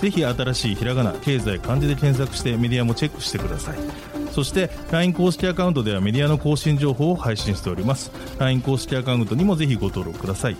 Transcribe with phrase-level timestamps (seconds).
[0.00, 3.78] ぜひ新しいひらがな経済漢字で検索してメディアもチェックしてください
[4.32, 10.56] そして LINE 公式アカウントではメディアの更新情報を配信しております LINE 公式アカウントにもぜひご登録ください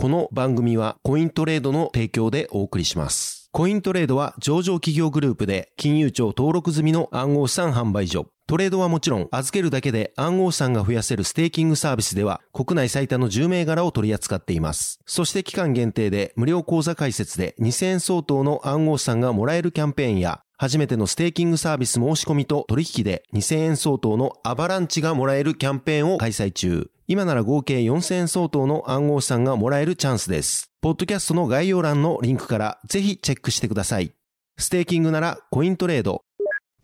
[0.00, 3.50] この番組はコイントレードの提供でお送りします。
[3.50, 8.28] コイントレードは上場企業グループで金融庁登録済みの暗号資産販売所。
[8.48, 15.00] トレードはもちろん預けるだけで暗号資産が増やせるステーキングサービスでは国内最多の10銘柄を取り扱っています。
[15.04, 26.90] そして期間限定で無料口座開設で2000円相当の暗号資産がもらえるキャンペーンや初めてのステーキングサービス申し込みと取引で2000円相当のアバランチがもらえるキャンペーンを開催中。
[27.06, 30.70] 今なら合計4000円相当の暗号資産がもらえるチャンスです。
[30.80, 34.14] ポッドキャストの概要欄のリンクからぜひチェックしてください。
[34.56, 36.22] ステーキングならコイントレード。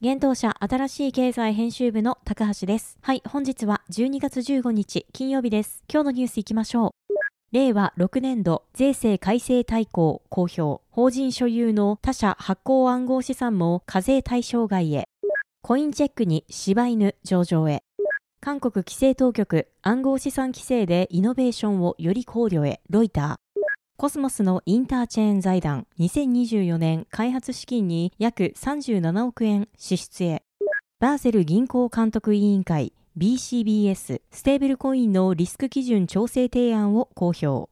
[0.00, 2.98] 現当社新しい経済編集部の高橋です。
[3.00, 5.82] はい、本日は12月15日金曜日です。
[5.90, 7.14] 今日のニュースいきましょう。
[7.52, 10.82] 令和6年度税制改正大綱公表。
[10.90, 15.08] 法人所有の他社発行暗号資産も課税対象外へ。
[15.62, 17.84] コインチェックに柴犬上場へ。
[18.40, 22.80] 韓国規制当局暗号資産規制でイノベーションをより考慮へ。
[22.90, 23.43] ロイター。
[23.96, 30.42] コスモスのインターチェーン財団2024年開発資金に約37億円支出へ。
[30.98, 37.70] バーセル銀行監督委員会 BCBS ステーブルコインのリスク基準調整提案を公表。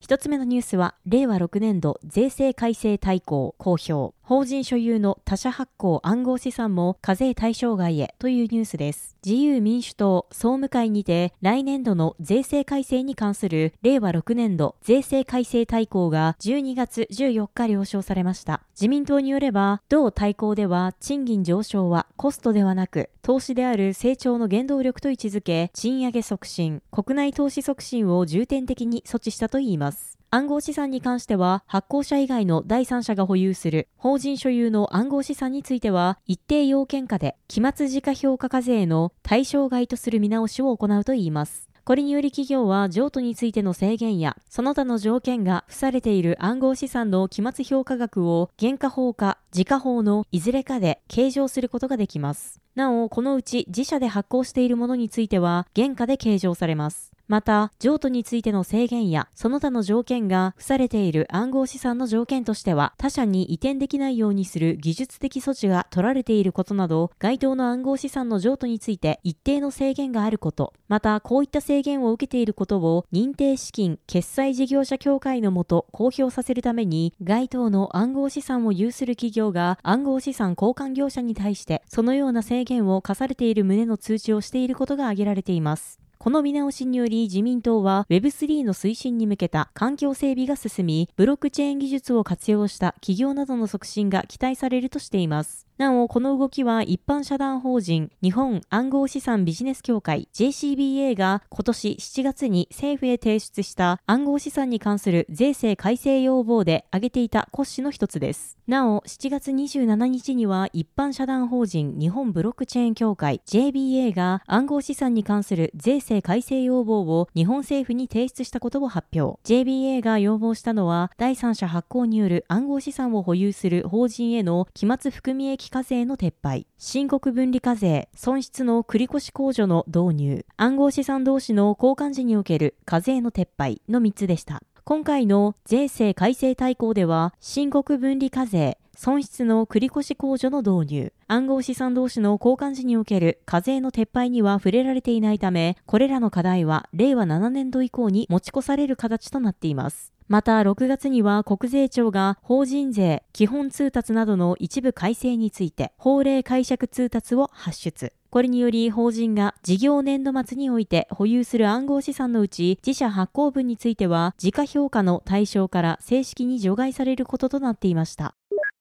[0.00, 4.14] 一つ目のニュースは、令和6年度税制改正大綱公表。
[4.26, 9.18] 法人所有の他社発行暗号資産も課税対象外へというニュースです。
[9.22, 18.62] 自由民主党総務会にて来年度の税制改正に関する令和6年度税制改正大綱が12月14日了承されました。
[18.74, 30.18] 自民党によれば、同大綱では賃金上昇はコストではなく投資である成長の原動力と位置づけ、賃上げ促進、国内投資促進を重点的に措置したといいます。
[30.34, 41.68] 暗号資産に関しては、発行者以外の第三者が保有する法人所有の暗号資産については、一定要件下で、期末時価評価課税の対象外とする見直しを行うといいます。
[41.84, 52.60] これにより企業は譲渡についての制限や、その他の条件が付されている暗号資産の期末評価額を原価法か時価法のいずれかで計上することができます。
[52.74, 57.13] なお、このうち自社で発行しているものについては原価で計上されます。
[57.26, 86.03] また、譲渡についての制限や、その他の条件が付されている暗号資産の条件としては、他社に移転できないようにする技術的措置が取られていることなど、該当の暗号資産の譲渡について一定の制限があること、また、こういった制限を受けていることを、認定資金決済事業者協会のもと公表させるために、該当の暗号資産を有する企業が暗号資産交換業者に対して、そのような制限を課されている旨の通知をしていることが挙げられています。
[86.24, 95.66] この見直しにより自民党は Web3 の推進に向けた環境整備が進み、ブロックチェーン技術を活用した企業などの促進が期待されるとしています。
[95.76, 108.56] なお、この動きは一般社団法人日本暗号資産ビジネス協会 JCBA が今年7月に政府へ提出した暗号資産に関する税制改正要望で挙げていた骨子の一つです。
[108.68, 119.40] なお、7月27日には一般社団法人日本ブロックチェーン協会 JBA が暗号資産に関する税制改正要望を日本政府に提出したことを発表。
[119.42, 134.62] JBA が要望したのは第三者発行による暗号資産を保有する法人への期末含み益課税の撤廃、申告分離課税、損失の繰越控除の導入、暗号資産同士の交換時における課税の撤廃の3つでした。
[134.84, 150.13] 今回の税制改正大綱では、申告分離課税、損失の繰越控除の導入、暗号資産同士の交換時における課税の撤廃には触れられていないため、これらの課題は令和7年度以降に持ち越される形となっています。
[150.28, 158.12] また、6月には国税庁が法人税、基本通達などの一部改正について、法令解釈通達を発出。
[158.34, 168.34] これにより法人が事業年度末において保有する暗号資産のうち自社発行分については時価評価の対象から正式に除外されることとなっていました。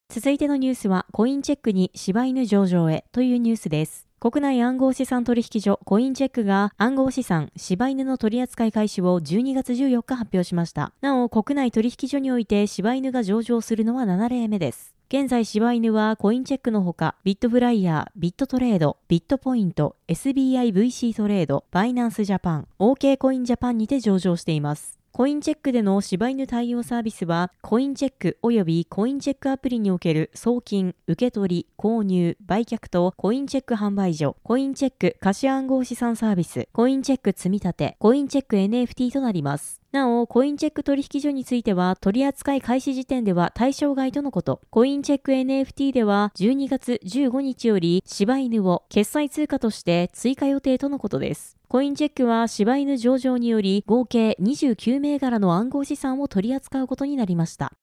[0.09, 4.07] 続いてのニュースはコインチェックに柴犬上場へというニュースです。
[4.23, 10.93] 国内暗号資産取引所コインチェックが暗号資産柴犬の取扱い開始を12月14日発表しました。
[11.01, 14.95] なお、国内取引所において柴犬が上場するのは7例目です。
[15.09, 25.02] 現在柴犬はコインチェックのほか、ビットフライヤー、ビットトレード、ビットポイント、SBIVC トレード、バイナンスジャパン、OK コインジャパンにて上場しています。
[25.15, 39.83] コインチェックでの柴犬対応サービスは、コインチェック及びコインチェックアプリにおける送金、受け取り、購入、売却とコインチェック販売所、コインチェック貸し暗号資産サービス、コインチェック積み立て、コインチェック NFT となります。
[39.91, 44.61] なお、コインチェック取引所については、取扱い開始時点では対象外とのこと。
[44.71, 51.55] コインチェック NFT では、12月15日より、柴犬を決済通貨として追加予定とのことです。
[51.73, 57.73] コインチェックは柴犬上場により合計29銘柄の暗号資産を取り扱うことになりました。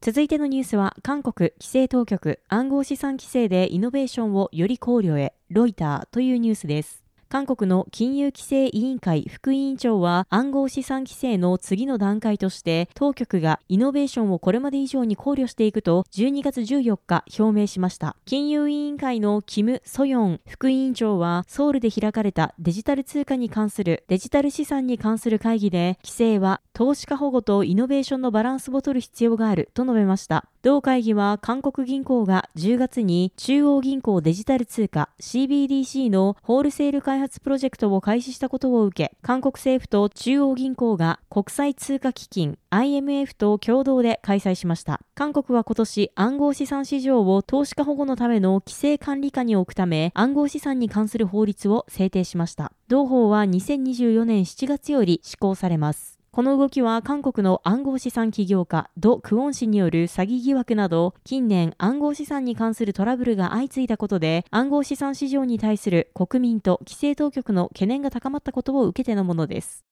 [0.00, 7.04] 続いてのニュースは、韓国規制当局暗号資産規制でイノベーションをより考慮へ、ロイターというニュースです。
[7.30, 18.16] 韓国の金融規制委員会副委員長は暗号資産規制の次の段階として当局がイノベーションをこれまで以上に考慮していくと12月14日表明しました。
[18.24, 30.44] 金融委員会のキム・ソヨン副委員長はソウルで開かれたデジタル通貨に関するデジタル資産に関する会議で規制は投資家保護とイノベーションのバランスを取る必要があると述べました。
[30.62, 45.00] 同会議は韓国銀行が10月に中央銀行デジタル通貨 CBDC のホールセール開発プロジェクトを開始したことを受け、韓国政府と中央銀行が国際通貨基金 IMF と共同で開催しました。
[45.16, 52.70] 韓国は今年暗号資産市場を投資家保護のための規制管理下に置くため暗号資産に関する法律を制定しました。
[52.86, 56.17] 同法は2024年7月より施行されます。
[56.30, 69.84] この動きは韓国の暗号資産起業家、ド・クオン氏による詐欺疑惑など、近年暗号資産に関するトラブルが相次いだことで、暗号資産市場に対する国民と規制当局の懸念が高まったことを受けてのものです。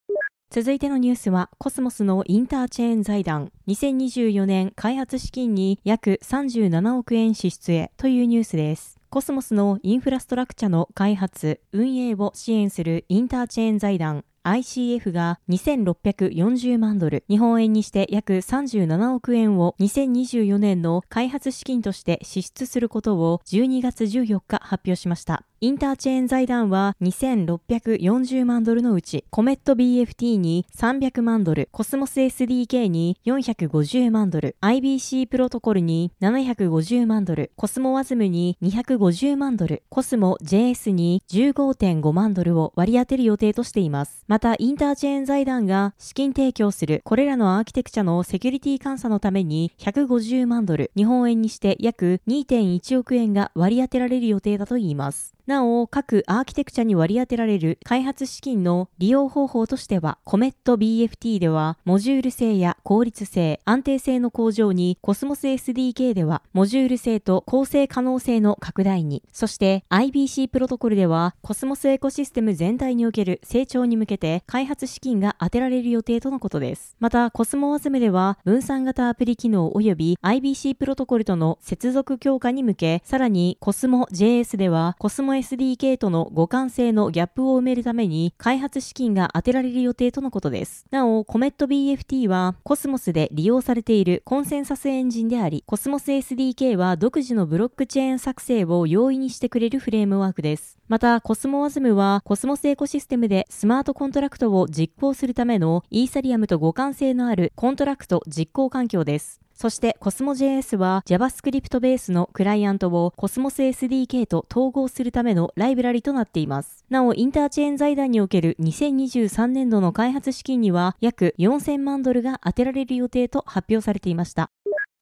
[0.50, 9.00] 続いてのニュースは、コスモスのインターチェーン財団、2024年開発資金に約37億円支出へというニュースです。
[9.09, 25.43] コスモスのインフラストラクチャの開発、運営を支援するインターチェーン財団 ICF が2640万ドル、日本円にして約37億円を2024年の開発資金として支出することを12月14日発表しました。
[25.58, 44.25] インターチェーン財団は2640万ドルのうち、コメット BFT に300万ドル、コスモス SDK に450万ドル、IBC プロトコルに750万ドル、コスモワズムに250万ドル、コスモ JS に15.5万ドルを割り当てる予定としています。
[44.29, 55.36] また、インターチェーン財団が資金提供するこれらのアーキテクチャのセキュリティ監査のために150万ドル、日本円にして約2.1億円が割り当てられる予定だといいます。
[55.47, 76.97] なお、各アーキテクチャに割り当てられる開発資金の利用方法としては、 CometBFT では、モジュール性や効率性、安定性の向上に、 Cosmos SDK では、モジュール性と構成可能性の拡大に、そして IBC プロトコルでは、コスモスエコシステム全体における成長に向けて、開発資金が充てられる予定とのことです。
[76.99, 90.87] また、 CosmWasm では、分散型アプリ機能及び IBC プロトコルとの接続強化に向け、さらに、 CosmJS では、コスモ SDK との互換性のギャップを埋めるために開発資金が充てられる予定とのことです。
[90.91, 100.78] なお、コメット BFT はコスモスで利用されているコンセンサスエンジンであり、コスモス SDK は独自のブロックチェーン作成を容易にしてくれるフレームワークです。
[100.88, 109.40] また、 CosmWasm はコスモスエコシステムでスマートコントラクトを実行するためのイーサリアムと互換性のあるコントラクト実行環境です。
[109.57, 116.85] そして CosmJS は JavaScript ベースのクライアントを Cosmos SDK と統合するためのライブラリとなっています。
[116.91, 124.51] なお、インターチェーン財団における2023年度の開発資金には約4000万ドルが充てられる予定と発表されていました。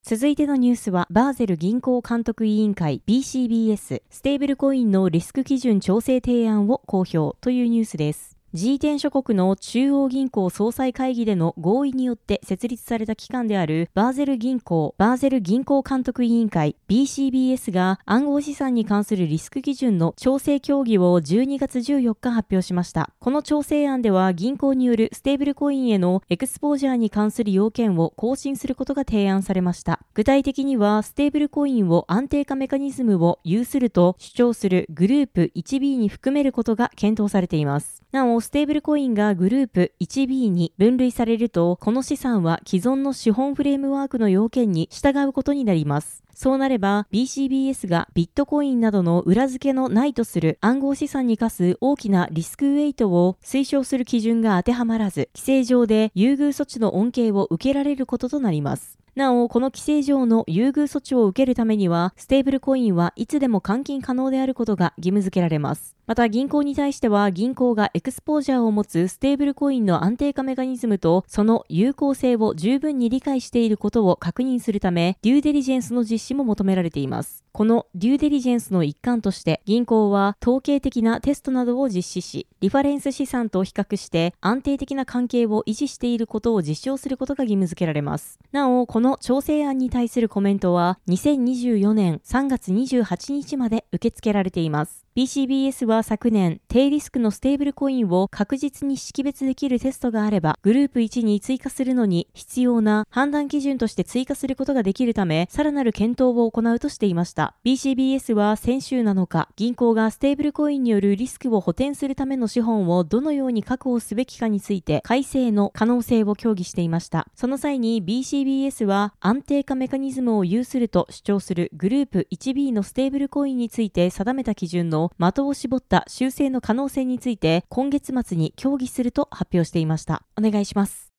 [0.06, 8.33] 続いてのニュースは、バーゼル銀行監督委員会 BCBS、ステーブルコインのリスク基準調整提案を公表というニュースです。
[8.54, 23.10] G10 諸国の中央銀行総裁会議での合意によって設立された機関であるバーゼル銀行、バーゼル銀行監督委員会 BCBS が暗号資産に関するリスク基準の調整協議を12月14日発表しました。
[23.18, 29.98] この調整案では銀行によるステーブルコインへのエクスポージャーに関する要件を更新することが提案されました。
[30.14, 38.04] 具体的にはステーブルコインを安定化メカニズムを有すると主張するグループ 1B に含めることが検討されています。
[38.12, 46.23] なお、ステーブルコインがグループ 1B に分類されると、この資産は既存の資本フレームワークの要件に従うことになります。
[46.34, 58.98] そうなれば BCBS がビットコインなどの裏付けのないとする暗号資産に課す大きなリスクウェイトを推奨する基準が当てはまらず、規制上で優遇措置の恩恵を受けられることとなります。
[59.14, 65.94] なお、この規制上の優遇措置を受けるためには、ステーブルコインはいつでも換金可能であることが義務付けられます。
[66.06, 77.44] また銀行に対しては銀行がエクスポージャーを持つステーブルコインの安定化メカニズムとその有効性を十分に理解していることを確認するためデューデリジェンスの実施も求められています。
[77.52, 88.38] このデューデリジェンスの一環として銀行は統計的なテストなどを実施しリファレンス資産と比較して安定的な関係を維持していることを実証することが義務付けられます。
[88.52, 95.03] なお、この調整案に対するコメントは2024年3月28日まで受け付けられています。
[95.16, 107.54] BCBS は昨年、低リスクのステーブルコインを確実に識別できるテストがあれば、グループ1に追加するのに必要な判断基準として追加することができるため、さらなる検討を行うとしていました。
[107.64, 117.28] BCBS は先週7日、銀行がステーブルコインによるリスクを補填するための資本をどのように確保すべきかについて、改正の可能性を協議していました。
[117.36, 130.22] その際に BCBS は安定化メカニズムを有すると主張するグループ 1B のステーブルコインについて定めた基準のの的を絞った修正の可能性について今月末に協議すると発表していました。
[130.36, 131.14] お願いします。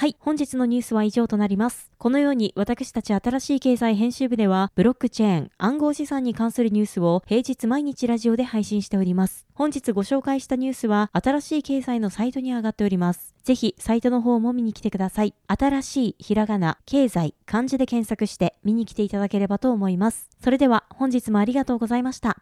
[0.00, 1.90] はい、本日のニュースは以上となります。
[1.98, 9.46] このように私たち新しい経済編集部では、ブロックチェーン、暗号資産に関するニュースを平日毎日ラジオで配信しております。
[9.52, 13.34] 本日ご紹介したニュースは、新しい経済のサイトに上がっております。
[13.44, 15.34] ぜひ、サイトの方も見に来てください。
[15.46, 20.30] 新しいひらがな、経済、漢字で検索して見に来ていただければと思います。
[20.42, 22.38] それでは、本日もありがとうございました。